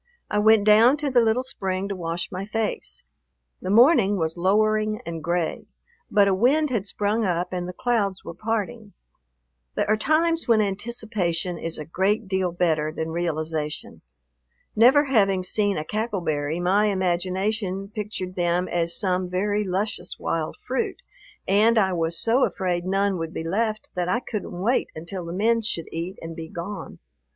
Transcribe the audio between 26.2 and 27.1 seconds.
and be gone.